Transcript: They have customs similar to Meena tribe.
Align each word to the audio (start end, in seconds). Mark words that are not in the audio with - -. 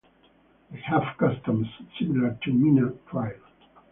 They 0.71 0.79
have 0.79 1.15
customs 1.19 1.67
similar 1.99 2.35
to 2.45 2.49
Meena 2.51 2.97
tribe. 3.11 3.39